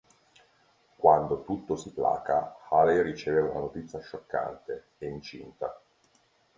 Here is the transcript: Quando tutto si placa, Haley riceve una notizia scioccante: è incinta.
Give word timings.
Quando 0.95 1.43
tutto 1.43 1.75
si 1.75 1.91
placa, 1.93 2.57
Haley 2.69 3.03
riceve 3.03 3.41
una 3.41 3.59
notizia 3.59 4.01
scioccante: 4.01 4.93
è 4.97 5.05
incinta. 5.05 5.79